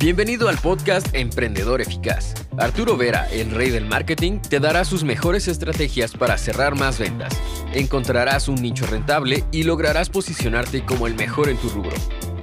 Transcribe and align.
Bienvenido 0.00 0.48
al 0.48 0.56
podcast 0.58 1.12
Emprendedor 1.12 1.80
Eficaz. 1.80 2.32
Arturo 2.56 2.96
Vera, 2.96 3.28
el 3.32 3.50
rey 3.50 3.70
del 3.70 3.84
marketing, 3.84 4.38
te 4.38 4.60
dará 4.60 4.84
sus 4.84 5.02
mejores 5.02 5.48
estrategias 5.48 6.12
para 6.12 6.38
cerrar 6.38 6.76
más 6.76 7.00
ventas. 7.00 7.36
Encontrarás 7.74 8.46
un 8.46 8.62
nicho 8.62 8.86
rentable 8.86 9.42
y 9.50 9.64
lograrás 9.64 10.08
posicionarte 10.08 10.84
como 10.84 11.08
el 11.08 11.16
mejor 11.16 11.48
en 11.48 11.56
tu 11.56 11.68
rubro. 11.70 11.96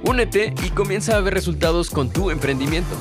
Únete 0.04 0.52
y 0.66 0.68
comienza 0.68 1.16
a 1.16 1.20
ver 1.22 1.32
resultados 1.32 1.88
con 1.88 2.10
tu 2.10 2.30
emprendimiento. 2.30 2.94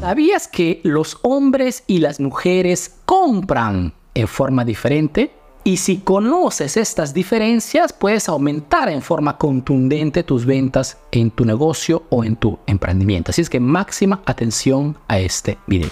¿Sabías 0.00 0.46
que 0.46 0.82
los 0.84 1.16
hombres 1.22 1.84
y 1.86 2.00
las 2.00 2.20
mujeres 2.20 2.96
compran 3.06 3.94
en 4.12 4.28
forma 4.28 4.66
diferente? 4.66 5.32
Y 5.62 5.76
si 5.76 5.98
conoces 5.98 6.78
estas 6.78 7.12
diferencias, 7.12 7.92
puedes 7.92 8.30
aumentar 8.30 8.88
en 8.88 9.02
forma 9.02 9.36
contundente 9.36 10.22
tus 10.22 10.46
ventas 10.46 10.96
en 11.12 11.30
tu 11.30 11.44
negocio 11.44 12.04
o 12.08 12.24
en 12.24 12.36
tu 12.36 12.58
emprendimiento. 12.66 13.30
Así 13.30 13.42
es 13.42 13.50
que 13.50 13.60
máxima 13.60 14.22
atención 14.24 14.96
a 15.06 15.18
este 15.18 15.58
video. 15.66 15.90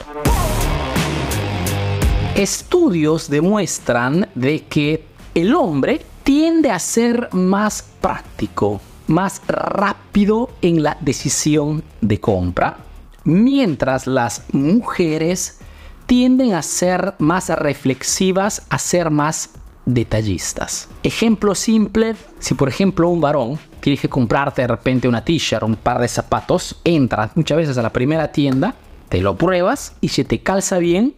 Estudios 2.34 3.28
demuestran 3.28 4.28
de 4.34 4.64
que 4.64 5.04
el 5.34 5.54
hombre 5.54 6.00
tiende 6.22 6.70
a 6.70 6.78
ser 6.78 7.28
más 7.32 7.82
práctico, 8.00 8.80
más 9.06 9.42
rápido 9.46 10.48
en 10.62 10.82
la 10.82 10.96
decisión 11.02 11.82
de 12.00 12.18
compra, 12.20 12.78
mientras 13.24 14.06
las 14.06 14.44
mujeres 14.52 15.58
tienden 16.06 16.54
a 16.54 16.62
ser 16.62 17.14
más 17.18 17.50
reflexivas, 17.50 18.62
a 18.70 18.78
ser 18.78 19.10
más 19.10 19.50
detallistas. 19.94 20.88
Ejemplo 21.02 21.54
simple, 21.54 22.14
si 22.38 22.54
por 22.54 22.68
ejemplo 22.68 23.08
un 23.08 23.20
varón 23.20 23.58
que 23.96 24.08
comprarte 24.08 24.62
de 24.62 24.68
repente 24.68 25.08
una 25.08 25.24
t-shirt, 25.24 25.62
un 25.62 25.76
par 25.76 25.98
de 25.98 26.08
zapatos, 26.08 26.78
entras 26.84 27.30
muchas 27.36 27.56
veces 27.56 27.78
a 27.78 27.82
la 27.82 27.92
primera 27.92 28.30
tienda, 28.32 28.74
te 29.08 29.20
lo 29.20 29.36
pruebas 29.36 29.94
y 30.02 30.08
si 30.08 30.24
te 30.24 30.40
calza 30.40 30.78
bien, 30.78 31.14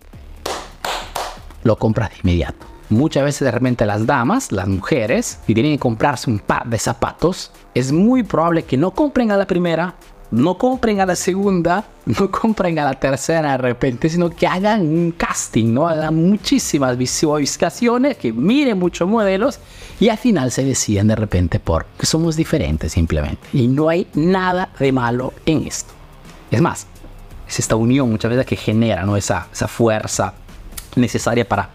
lo 1.64 1.76
compras 1.76 2.10
de 2.10 2.16
inmediato. 2.22 2.66
Muchas 2.90 3.24
veces 3.24 3.40
de 3.40 3.50
repente 3.50 3.86
las 3.86 4.06
damas, 4.06 4.52
las 4.52 4.68
mujeres, 4.68 5.40
si 5.46 5.54
tienen 5.54 5.72
que 5.72 5.78
comprarse 5.78 6.30
un 6.30 6.38
par 6.38 6.68
de 6.68 6.78
zapatos, 6.78 7.52
es 7.74 7.92
muy 7.92 8.22
probable 8.22 8.64
que 8.64 8.76
no 8.76 8.92
compren 8.92 9.30
a 9.32 9.36
la 9.36 9.46
primera, 9.46 9.94
no 10.30 10.58
compren 10.58 11.00
a 11.00 11.06
la 11.06 11.16
segunda, 11.16 11.84
no 12.06 12.30
compren 12.30 12.78
a 12.78 12.84
la 12.84 12.94
tercera 12.94 13.52
de 13.52 13.58
repente, 13.58 14.08
sino 14.08 14.30
que 14.30 14.46
hagan 14.46 14.82
un 14.82 15.12
casting, 15.12 15.72
¿no? 15.72 15.88
Hagan 15.88 16.14
muchísimas 16.14 16.96
visualizaciones, 16.96 18.16
que 18.16 18.32
miren 18.32 18.78
muchos 18.78 19.08
modelos 19.08 19.58
y 19.98 20.08
al 20.08 20.18
final 20.18 20.50
se 20.50 20.64
deciden 20.64 21.08
de 21.08 21.16
repente 21.16 21.60
por 21.60 21.86
que 21.98 22.06
somos 22.06 22.36
diferentes 22.36 22.92
simplemente. 22.92 23.40
Y 23.52 23.68
no 23.68 23.88
hay 23.88 24.06
nada 24.14 24.70
de 24.78 24.92
malo 24.92 25.32
en 25.46 25.66
esto. 25.66 25.92
Es 26.50 26.60
más, 26.60 26.86
es 27.48 27.58
esta 27.58 27.76
unión 27.76 28.10
muchas 28.10 28.30
veces 28.30 28.46
que 28.46 28.56
genera 28.56 29.04
¿no? 29.04 29.16
esa, 29.16 29.48
esa 29.52 29.68
fuerza 29.68 30.34
necesaria 30.96 31.48
para 31.48 31.70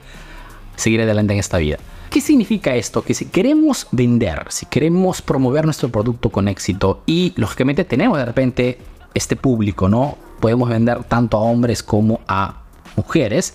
seguir 0.75 1.01
adelante 1.01 1.33
en 1.33 1.39
esta 1.39 1.57
vida. 1.57 1.77
¿Qué 2.15 2.21
significa 2.21 2.73
esto? 2.73 3.03
Que 3.03 3.13
si 3.13 3.25
queremos 3.25 3.87
vender, 3.91 4.45
si 4.47 4.67
queremos 4.67 5.21
promover 5.21 5.65
nuestro 5.65 5.89
producto 5.89 6.29
con 6.29 6.47
éxito 6.47 7.03
y 7.05 7.33
lógicamente 7.35 7.83
tenemos 7.83 8.17
de 8.17 8.23
repente 8.23 8.77
este 9.13 9.35
público, 9.35 9.89
¿no? 9.89 10.17
Podemos 10.39 10.69
vender 10.69 11.03
tanto 11.03 11.35
a 11.35 11.41
hombres 11.41 11.83
como 11.83 12.21
a 12.25 12.61
mujeres. 12.95 13.53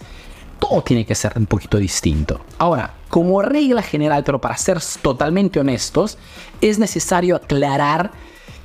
Todo 0.59 0.83
tiene 0.83 1.07
que 1.07 1.15
ser 1.15 1.33
un 1.37 1.47
poquito 1.47 1.79
distinto. 1.79 2.43
Ahora, 2.59 2.93
como 3.09 3.41
regla 3.41 3.81
general, 3.81 4.25
pero 4.25 4.43
para 4.43 4.59
ser 4.59 4.79
totalmente 5.01 5.59
honestos, 5.59 6.19
es 6.61 6.79
necesario 6.79 7.37
aclarar 7.37 8.11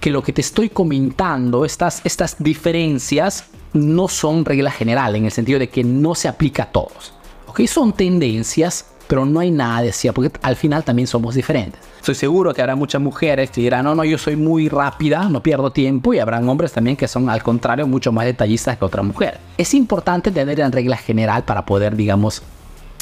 que 0.01 0.11
lo 0.11 0.21
que 0.23 0.33
te 0.33 0.41
estoy 0.41 0.67
comentando, 0.67 1.63
estas, 1.63 2.01
estas 2.03 2.35
diferencias, 2.39 3.45
no 3.71 4.09
son 4.09 4.43
regla 4.43 4.71
general, 4.71 5.15
en 5.15 5.23
el 5.23 5.31
sentido 5.31 5.57
de 5.57 5.69
que 5.69 5.85
no 5.85 6.15
se 6.15 6.27
aplica 6.27 6.63
a 6.63 6.71
todos. 6.73 7.13
¿Ok? 7.47 7.61
Son 7.67 7.93
tendencias 7.93 8.87
pero 9.07 9.25
no 9.25 9.39
hay 9.39 9.51
nada 9.51 9.81
de 9.81 9.89
así, 9.89 10.09
porque 10.11 10.31
al 10.41 10.55
final 10.55 10.83
también 10.83 11.07
somos 11.07 11.35
diferentes. 11.35 11.79
Estoy 11.97 12.15
seguro 12.15 12.53
que 12.53 12.61
habrá 12.61 12.75
muchas 12.75 13.01
mujeres 13.01 13.49
que 13.51 13.61
dirán, 13.61 13.85
no, 13.85 13.95
no, 13.95 14.03
yo 14.03 14.17
soy 14.17 14.35
muy 14.35 14.69
rápida, 14.69 15.29
no 15.29 15.41
pierdo 15.41 15.71
tiempo, 15.71 16.13
y 16.13 16.19
habrán 16.19 16.47
hombres 16.47 16.71
también 16.71 16.95
que 16.95 17.07
son 17.07 17.29
al 17.29 17.41
contrario 17.43 17.87
mucho 17.87 18.11
más 18.11 18.25
detallistas 18.25 18.77
que 18.77 18.85
otra 18.85 19.03
mujer. 19.03 19.39
Es 19.57 19.73
importante 19.73 20.31
tener 20.31 20.59
en 20.59 20.71
regla 20.71 20.97
general 20.97 21.43
para 21.43 21.65
poder, 21.65 21.95
digamos, 21.95 22.43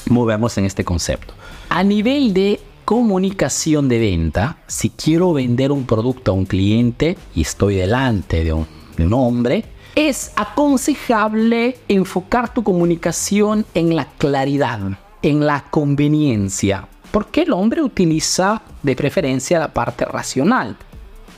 movernos 0.09 0.57
en 0.57 0.65
este 0.65 0.83
concepto. 0.83 1.33
A 1.69 1.83
nivel 1.83 2.33
de 2.33 2.59
comunicación 2.85 3.87
de 3.89 3.99
venta, 3.99 4.57
si 4.67 4.89
quiero 4.89 5.33
vender 5.33 5.71
un 5.71 5.85
producto 5.85 6.31
a 6.31 6.33
un 6.33 6.45
cliente 6.45 7.17
y 7.33 7.41
estoy 7.41 7.75
delante 7.75 8.43
de 8.43 8.53
un, 8.53 8.67
de 8.97 9.05
un 9.05 9.13
hombre, 9.13 9.65
es 9.95 10.31
aconsejable 10.35 11.77
enfocar 11.87 12.53
tu 12.53 12.63
comunicación 12.63 13.65
en 13.73 13.95
la 13.95 14.05
claridad 14.17 14.79
en 15.23 15.45
la 15.45 15.63
conveniencia, 15.69 16.87
porque 17.11 17.43
el 17.43 17.53
hombre 17.53 17.81
utiliza 17.81 18.61
de 18.83 18.95
preferencia 18.95 19.57
la 19.57 19.73
parte 19.73 20.03
racional 20.05 20.75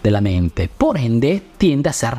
de 0.04 0.12
la 0.12 0.22
mente, 0.22 0.68
por 0.76 0.98
ende 0.98 1.42
tiende 1.58 1.90
a 1.90 1.94
ser 1.94 2.16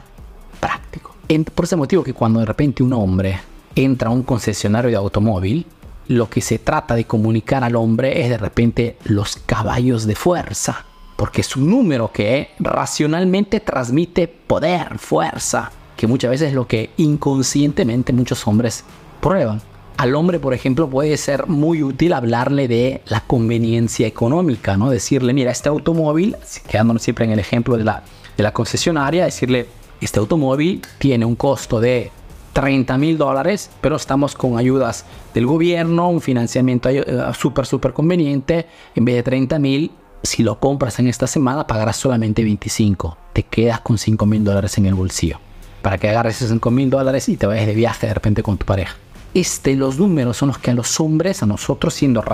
práctico. 0.60 1.16
por 1.54 1.64
ese 1.64 1.76
motivo 1.76 2.04
que 2.04 2.14
cuando 2.14 2.38
de 2.40 2.46
repente 2.46 2.84
un 2.84 2.92
hombre 2.92 3.40
entra 3.74 4.08
a 4.08 4.12
un 4.12 4.22
concesionario 4.22 4.90
de 4.90 4.96
automóvil, 4.96 5.66
lo 6.08 6.30
que 6.30 6.40
se 6.40 6.60
trata 6.60 6.94
de 6.94 7.04
comunicar 7.04 7.64
al 7.64 7.74
hombre 7.74 8.22
es 8.22 8.30
de 8.30 8.38
repente 8.38 8.96
los 9.04 9.36
caballos 9.36 10.06
de 10.06 10.14
fuerza, 10.14 10.84
porque 11.16 11.40
es 11.40 11.56
un 11.56 11.68
número 11.68 12.12
que 12.12 12.50
racionalmente 12.60 13.58
transmite 13.58 14.28
poder, 14.28 14.98
fuerza, 14.98 15.72
que 15.96 16.06
muchas 16.06 16.30
veces 16.30 16.48
es 16.50 16.54
lo 16.54 16.68
que 16.68 16.90
inconscientemente 16.96 18.12
muchos 18.12 18.46
hombres 18.46 18.84
prueban. 19.20 19.60
Al 19.96 20.14
hombre, 20.14 20.38
por 20.38 20.52
ejemplo, 20.52 20.90
puede 20.90 21.16
ser 21.16 21.46
muy 21.46 21.82
útil 21.82 22.12
hablarle 22.12 22.68
de 22.68 23.00
la 23.06 23.20
conveniencia 23.20 24.06
económica, 24.06 24.76
¿no? 24.76 24.90
Decirle, 24.90 25.32
mira, 25.32 25.50
este 25.50 25.70
automóvil, 25.70 26.36
quedándonos 26.68 27.02
siempre 27.02 27.24
en 27.24 27.30
el 27.30 27.38
ejemplo 27.38 27.78
de 27.78 27.84
la, 27.84 28.02
de 28.36 28.42
la 28.42 28.52
concesionaria, 28.52 29.24
decirle, 29.24 29.66
este 30.02 30.18
automóvil 30.18 30.82
tiene 30.98 31.24
un 31.24 31.34
costo 31.34 31.80
de 31.80 32.10
30 32.52 32.98
mil 32.98 33.16
dólares, 33.16 33.70
pero 33.80 33.96
estamos 33.96 34.34
con 34.34 34.58
ayudas 34.58 35.06
del 35.32 35.46
gobierno, 35.46 36.10
un 36.10 36.20
financiamiento 36.20 36.90
eh, 36.90 37.04
súper, 37.32 37.64
súper 37.64 37.94
conveniente. 37.94 38.66
En 38.94 39.06
vez 39.06 39.14
de 39.14 39.22
30 39.22 39.58
mil, 39.58 39.90
si 40.22 40.42
lo 40.42 40.60
compras 40.60 40.98
en 40.98 41.06
esta 41.06 41.26
semana, 41.26 41.66
pagarás 41.66 41.96
solamente 41.96 42.44
25. 42.44 43.16
Te 43.32 43.44
quedas 43.44 43.80
con 43.80 43.96
5 43.96 44.26
mil 44.26 44.44
dólares 44.44 44.76
en 44.76 44.84
el 44.84 44.94
bolsillo. 44.94 45.38
Para 45.80 45.96
que 45.96 46.10
agarres 46.10 46.36
esos 46.36 46.50
5 46.50 46.70
mil 46.70 46.90
dólares 46.90 47.30
y 47.30 47.38
te 47.38 47.46
vayas 47.46 47.66
de 47.66 47.74
viaje 47.74 48.06
de 48.06 48.12
repente 48.12 48.42
con 48.42 48.58
tu 48.58 48.66
pareja 48.66 48.96
este, 49.40 49.76
los 49.76 49.98
números 49.98 50.38
son 50.38 50.48
los 50.48 50.58
que 50.58 50.70
a 50.70 50.74
los 50.74 50.98
hombres, 50.98 51.42
a 51.42 51.46
nosotros 51.46 51.92
siendo 51.92 52.24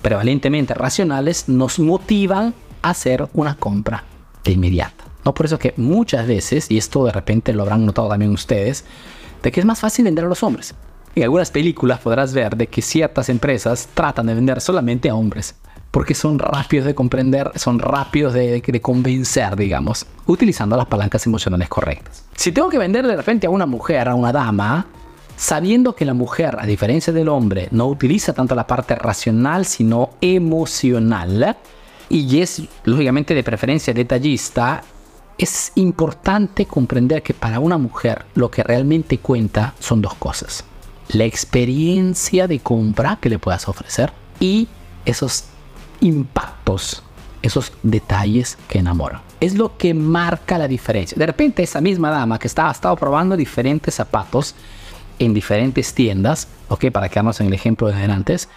prevalentemente 0.00 0.72
racionales, 0.72 1.50
nos 1.50 1.78
motivan 1.78 2.54
a 2.80 2.90
hacer 2.90 3.28
una 3.34 3.56
compra 3.56 4.04
de 4.42 4.52
inmediata. 4.52 5.04
¿no? 5.26 5.34
Por 5.34 5.44
eso 5.44 5.58
que 5.58 5.74
muchas 5.76 6.26
veces, 6.26 6.70
y 6.70 6.78
esto 6.78 7.04
de 7.04 7.12
repente 7.12 7.52
lo 7.52 7.64
habrán 7.64 7.84
notado 7.84 8.08
también 8.08 8.30
ustedes, 8.30 8.86
de 9.42 9.52
que 9.52 9.60
es 9.60 9.66
más 9.66 9.80
fácil 9.80 10.06
vender 10.06 10.24
a 10.24 10.28
los 10.28 10.42
hombres. 10.42 10.74
En 11.14 11.24
algunas 11.24 11.50
películas 11.50 12.00
podrás 12.00 12.32
ver 12.32 12.56
de 12.56 12.68
que 12.68 12.80
ciertas 12.80 13.28
empresas 13.28 13.90
tratan 13.92 14.24
de 14.24 14.34
vender 14.34 14.62
solamente 14.62 15.10
a 15.10 15.14
hombres, 15.14 15.56
porque 15.90 16.14
son 16.14 16.38
rápidos 16.38 16.86
de 16.86 16.94
comprender, 16.94 17.52
son 17.56 17.80
rápidos 17.80 18.32
de, 18.32 18.62
de, 18.62 18.80
convencer, 18.80 19.56
digamos, 19.56 20.06
utilizando 20.26 20.74
las 20.74 20.86
palancas 20.86 21.26
emocionales 21.26 21.68
correctas. 21.68 22.24
Si 22.34 22.50
tengo 22.50 22.70
que 22.70 22.78
vender 22.78 23.06
de 23.06 23.16
repente 23.16 23.46
a 23.46 23.50
una 23.50 23.66
mujer, 23.66 24.08
a 24.08 24.14
una 24.14 24.32
dama, 24.32 24.86
sabiendo 25.36 25.94
que 25.94 26.04
la 26.04 26.14
mujer, 26.14 26.56
a 26.58 26.66
diferencia 26.66 27.12
del 27.12 27.28
hombre, 27.28 27.68
no 27.70 27.86
utiliza 27.86 28.32
tanto 28.32 28.54
la 28.54 28.66
parte 28.66 28.94
racional, 28.94 29.66
sino 29.66 30.10
emocional, 30.20 31.56
y 32.08 32.40
es 32.40 32.62
lógicamente 32.84 33.34
de 33.34 33.44
preferencia 33.44 33.92
detallista, 33.92 34.82
es 35.38 35.72
importante 35.74 36.66
comprender 36.66 37.22
que 37.22 37.34
para 37.34 37.60
una 37.60 37.78
mujer 37.78 38.24
lo 38.34 38.50
que 38.50 38.62
realmente 38.62 39.18
cuenta 39.18 39.74
son 39.78 40.00
dos 40.00 40.14
cosas. 40.14 40.64
La 41.08 41.24
experiencia 41.24 42.48
de 42.48 42.60
compra 42.60 43.18
que 43.20 43.28
le 43.28 43.38
puedas 43.38 43.68
ofrecer 43.68 44.12
y 44.40 44.68
esos 45.04 45.44
impactos, 46.00 47.02
esos 47.42 47.72
detalles 47.82 48.56
que 48.68 48.78
enamoran. 48.78 49.20
Es 49.40 49.54
lo 49.54 49.76
que 49.76 49.92
marca 49.92 50.58
la 50.58 50.66
diferencia. 50.66 51.16
De 51.18 51.26
repente 51.26 51.62
esa 51.62 51.80
misma 51.80 52.10
dama 52.10 52.38
que 52.38 52.48
estaba, 52.48 52.70
estado 52.70 52.96
probando 52.96 53.36
diferentes 53.36 53.94
zapatos, 53.94 54.54
en 55.18 55.34
diferentes 55.34 55.94
tiendas, 55.94 56.48
¿ok? 56.68 56.90
Para 56.90 57.08
quedarnos 57.08 57.40
en 57.40 57.48
el 57.48 57.52
ejemplo 57.54 57.88
de 57.88 57.94
antes, 57.94 58.48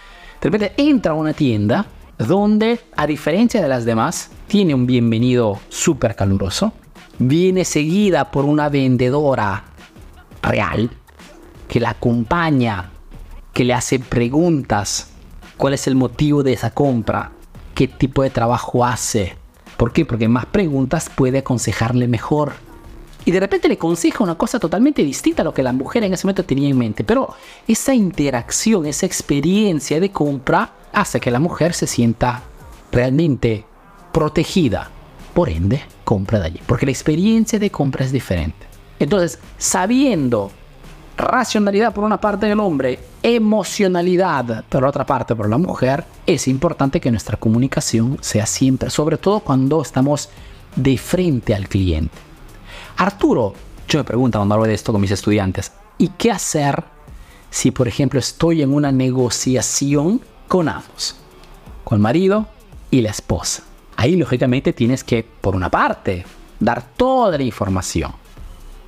de 0.41 0.49
repente 0.49 0.73
entra 0.77 1.11
a 1.11 1.15
una 1.15 1.33
tienda 1.33 1.85
donde, 2.17 2.79
a 2.95 3.07
diferencia 3.07 3.61
de 3.61 3.67
las 3.67 3.85
demás, 3.85 4.31
tiene 4.47 4.73
un 4.73 4.85
bienvenido 4.85 5.59
súper 5.69 6.15
caluroso, 6.15 6.73
viene 7.17 7.65
seguida 7.65 8.31
por 8.31 8.45
una 8.45 8.69
vendedora 8.69 9.63
real 10.41 10.89
que 11.67 11.79
la 11.79 11.91
acompaña, 11.91 12.91
que 13.53 13.63
le 13.63 13.73
hace 13.73 13.99
preguntas, 13.99 15.11
cuál 15.57 15.73
es 15.73 15.87
el 15.87 15.95
motivo 15.95 16.43
de 16.43 16.53
esa 16.53 16.71
compra, 16.71 17.31
qué 17.75 17.87
tipo 17.87 18.23
de 18.23 18.29
trabajo 18.29 18.85
hace. 18.85 19.37
¿Por 19.77 19.93
qué? 19.93 20.05
Porque 20.05 20.27
más 20.27 20.45
preguntas 20.45 21.09
puede 21.13 21.39
aconsejarle 21.39 22.07
mejor. 22.07 22.53
Y 23.25 23.31
de 23.31 23.39
repente 23.39 23.67
le 23.67 23.75
aconseja 23.75 24.23
una 24.23 24.35
cosa 24.35 24.59
totalmente 24.59 25.03
distinta 25.03 25.41
a 25.41 25.45
lo 25.45 25.53
que 25.53 25.63
la 25.63 25.73
mujer 25.73 26.03
en 26.03 26.13
ese 26.13 26.25
momento 26.25 26.45
tenía 26.45 26.69
en 26.69 26.77
mente. 26.77 27.03
Pero 27.03 27.35
esa 27.67 27.93
interacción, 27.93 28.85
esa 28.85 29.05
experiencia 29.05 29.99
de 29.99 30.11
compra 30.11 30.73
hace 30.93 31.19
que 31.19 31.31
la 31.31 31.39
mujer 31.39 31.73
se 31.73 31.87
sienta 31.87 32.43
realmente 32.91 33.65
protegida. 34.11 34.89
Por 35.33 35.49
ende, 35.49 35.81
compra 36.03 36.39
de 36.39 36.45
allí. 36.45 36.61
Porque 36.65 36.85
la 36.85 36.91
experiencia 36.91 37.59
de 37.59 37.69
compra 37.69 38.05
es 38.05 38.11
diferente. 38.11 38.67
Entonces, 38.99 39.39
sabiendo 39.57 40.51
racionalidad 41.15 41.93
por 41.93 42.03
una 42.03 42.19
parte 42.19 42.45
del 42.45 42.59
hombre, 42.59 42.99
emocionalidad 43.21 44.63
por 44.69 44.85
otra 44.85 45.05
parte 45.05 45.35
por 45.35 45.49
la 45.49 45.57
mujer, 45.57 46.05
es 46.25 46.47
importante 46.47 46.99
que 46.99 47.11
nuestra 47.11 47.37
comunicación 47.37 48.17
sea 48.21 48.45
siempre, 48.45 48.89
sobre 48.89 49.17
todo 49.17 49.41
cuando 49.41 49.81
estamos 49.81 50.29
de 50.75 50.97
frente 50.97 51.53
al 51.53 51.67
cliente. 51.67 52.28
Arturo, 52.99 53.53
yo 53.87 53.99
me 53.99 54.03
pregunto 54.03 54.39
cuando 54.39 54.55
hablo 54.55 54.67
de 54.67 54.73
esto 54.73 54.91
con 54.91 54.99
mis 54.99 55.11
estudiantes, 55.11 55.71
¿y 55.97 56.09
qué 56.09 56.31
hacer 56.31 56.83
si 57.49 57.71
por 57.71 57.87
ejemplo 57.87 58.19
estoy 58.19 58.61
en 58.61 58.73
una 58.73 58.91
negociación 58.91 60.19
con 60.49 60.67
ambos? 60.67 61.15
Con 61.85 61.95
el 61.95 62.01
marido 62.01 62.47
y 62.91 62.99
la 62.99 63.11
esposa. 63.11 63.63
Ahí 63.95 64.17
lógicamente 64.17 64.73
tienes 64.73 65.05
que, 65.05 65.23
por 65.23 65.55
una 65.55 65.69
parte, 65.69 66.25
dar 66.59 66.83
toda 66.97 67.37
la 67.37 67.43
información 67.45 68.11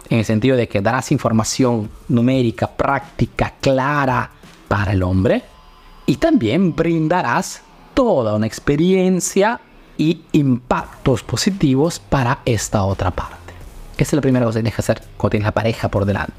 en 0.09 0.19
el 0.19 0.25
sentido 0.25 0.57
de 0.57 0.67
que 0.67 0.81
darás 0.81 1.13
información 1.13 1.89
numérica, 2.09 2.67
práctica, 2.67 3.53
clara 3.61 4.29
para 4.67 4.91
el 4.91 5.03
hombre 5.03 5.41
y 6.05 6.17
también 6.17 6.75
brindarás 6.75 7.61
toda 7.93 8.35
una 8.35 8.45
experiencia 8.45 9.61
y 9.97 10.23
impactos 10.33 11.23
positivos 11.23 11.97
para 11.97 12.39
esta 12.43 12.83
otra 12.83 13.09
parte. 13.11 13.40
Esa 14.01 14.09
es 14.09 14.13
la 14.13 14.21
primera 14.21 14.45
cosa 14.45 14.59
que 14.59 14.63
tienes 14.63 14.75
que 14.75 14.81
hacer 14.81 15.01
cuando 15.15 15.31
tienes 15.31 15.45
la 15.45 15.53
pareja 15.53 15.89
por 15.89 16.05
delante. 16.05 16.33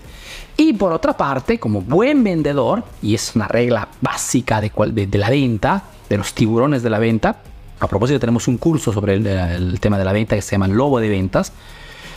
Y 0.57 0.73
por 0.73 0.93
otra 0.93 1.17
parte, 1.17 1.59
como 1.59 1.81
buen 1.81 2.25
vendedor, 2.25 2.83
y 3.01 3.15
es 3.15 3.37
una 3.37 3.47
regla 3.47 3.89
básica 4.01 4.61
de, 4.61 4.71
de, 5.07 5.19
la 5.19 5.31
venta, 5.31 5.85
de 6.09 6.19
los 6.19 6.35
tiburones 6.35 6.83
de 6.83 6.91
la 6.91 6.99
venta, 6.99 7.37
a 7.79 7.87
propósito 7.87 8.19
tenemos 8.19 8.49
un 8.49 8.59
curso 8.59 8.93
sobre 8.93 9.15
el, 9.15 9.27
el 9.27 9.81
tema 9.81 9.97
de 9.97 10.05
la 10.05 10.13
venta 10.13 10.35
que 10.35 10.43
se 10.43 10.53
llama 10.53 10.69
Lobo 10.69 10.99
de 10.99 11.09
Ventas, 11.09 11.53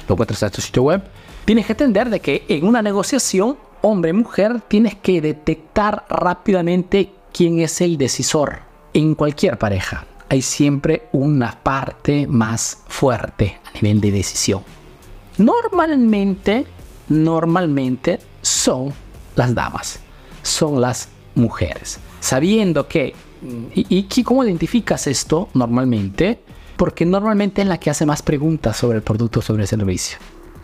lo 0.07 0.13
encuentras 0.13 0.42
en 0.42 0.45
nuestro 0.47 0.63
sitio 0.63 0.83
web, 0.83 1.03
Tienes 1.45 1.68
que 1.68 1.74
entender 1.74 2.09
de 2.09 2.21
que 2.21 2.44
en 2.47 2.65
una 2.65 2.81
negociación 2.81 3.56
hombre-mujer 3.83 4.62
tienes 4.68 4.95
que 4.95 5.21
detectar 5.21 6.03
rápidamente 6.09 7.12
quién 7.31 7.59
es 7.59 7.81
el 7.81 8.00
decisor. 8.00 8.62
En 8.95 9.13
cualquier 9.13 9.59
pareja 9.59 10.07
hay 10.27 10.42
siempre 10.42 11.07
una 11.12 11.59
parte 11.62 12.25
más 12.25 12.80
fuerte 12.88 13.59
a 13.63 13.74
nivel 13.80 14.01
de 14.01 14.12
decisión. 14.12 14.63
Normalmente, 15.37 16.65
normalmente 17.09 18.19
son 18.41 18.93
las 19.35 19.53
damas, 19.53 19.99
son 20.41 20.81
las 20.81 21.09
mujeres. 21.35 21.99
Sabiendo 22.19 22.87
que, 22.87 23.13
¿y, 23.75 23.85
y 24.09 24.23
cómo 24.23 24.43
identificas 24.43 25.07
esto 25.07 25.49
normalmente? 25.53 26.39
Porque 26.77 27.05
normalmente 27.05 27.61
es 27.61 27.67
la 27.67 27.79
que 27.79 27.89
hace 27.89 28.05
más 28.05 28.21
preguntas 28.21 28.77
sobre 28.77 28.97
el 28.97 29.03
producto, 29.03 29.41
sobre 29.41 29.63
el 29.63 29.67
servicio 29.67 30.17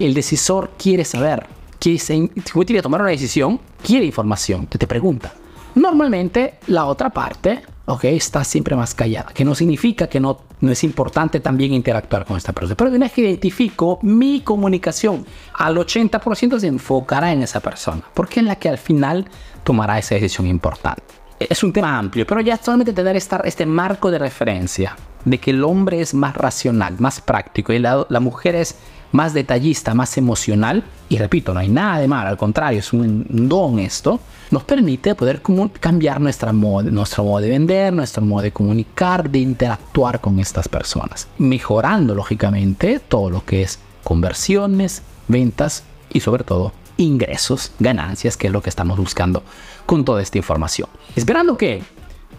el 0.05 0.13
decisor 0.13 0.71
quiere 0.77 1.05
saber, 1.05 1.45
quiere, 1.79 2.29
quiere 2.29 2.81
tomar 2.81 3.01
una 3.01 3.09
decisión, 3.09 3.59
quiere 3.83 4.05
información, 4.05 4.67
te 4.67 4.87
pregunta. 4.87 5.33
Normalmente 5.75 6.55
la 6.67 6.85
otra 6.85 7.09
parte, 7.09 7.61
ok, 7.85 8.03
está 8.05 8.43
siempre 8.43 8.75
más 8.75 8.93
callada, 8.93 9.31
que 9.33 9.45
no 9.45 9.55
significa 9.55 10.07
que 10.07 10.19
no, 10.19 10.39
no 10.59 10.71
es 10.71 10.83
importante 10.83 11.39
también 11.39 11.73
interactuar 11.73 12.25
con 12.25 12.37
esta 12.37 12.53
persona. 12.53 12.75
Pero 12.75 12.89
una 12.91 13.05
vez 13.05 13.13
que 13.13 13.21
identifico 13.21 13.99
mi 14.01 14.41
comunicación, 14.41 15.25
al 15.53 15.75
80% 15.77 16.59
se 16.59 16.67
enfocará 16.67 17.31
en 17.31 17.41
esa 17.43 17.59
persona, 17.59 18.03
porque 18.13 18.39
es 18.39 18.45
la 18.45 18.55
que 18.55 18.69
al 18.69 18.77
final 18.77 19.27
tomará 19.63 19.97
esa 19.97 20.15
decisión 20.15 20.47
importante. 20.47 21.03
Es 21.39 21.63
un 21.63 21.73
tema 21.73 21.97
amplio, 21.97 22.25
pero 22.27 22.41
ya 22.41 22.57
solamente 22.57 22.93
tener 22.93 23.15
este 23.15 23.65
marco 23.65 24.11
de 24.11 24.19
referencia 24.19 24.95
de 25.25 25.37
que 25.37 25.51
el 25.51 25.63
hombre 25.63 26.01
es 26.01 26.13
más 26.13 26.35
racional, 26.35 26.95
más 26.99 27.21
práctico 27.21 27.73
y 27.73 27.79
la, 27.79 28.05
mujer 28.19 28.55
es 28.55 28.75
más 29.11 29.33
detallista, 29.33 29.93
más 29.93 30.17
emocional, 30.17 30.83
y 31.09 31.17
repito, 31.17 31.53
no 31.53 31.59
hay 31.59 31.67
nada 31.67 31.99
de 31.99 32.07
mal, 32.07 32.27
al 32.27 32.37
contrario, 32.37 32.79
es 32.79 32.93
un 32.93 33.25
don 33.29 33.79
esto, 33.79 34.19
nos 34.51 34.63
permite 34.63 35.15
poder 35.15 35.41
cambiar 35.79 36.21
nuestra 36.21 36.53
nuestro 36.53 37.23
modo 37.23 37.41
de 37.41 37.49
vender, 37.49 37.91
nuestro 37.91 38.23
modo 38.23 38.43
de 38.43 38.51
comunicar, 38.51 39.29
de 39.29 39.39
interactuar 39.39 40.21
con 40.21 40.39
estas 40.39 40.69
personas, 40.69 41.27
mejorando 41.37 42.15
lógicamente 42.15 42.99
todo 42.99 43.29
lo 43.29 43.45
que 43.45 43.63
es 43.63 43.79
conversiones, 44.03 45.03
ventas 45.27 45.83
y 46.09 46.21
sobre 46.21 46.43
todo 46.43 46.73
ingresos, 46.97 47.71
ganancias, 47.79 48.37
que 48.37 48.47
es 48.47 48.53
lo 48.53 48.61
que 48.61 48.69
estamos 48.69 48.97
buscando 48.97 49.43
con 49.85 50.05
toda 50.05 50.21
esta 50.21 50.37
información. 50.37 50.87
Esperando 51.15 51.57
que 51.57 51.83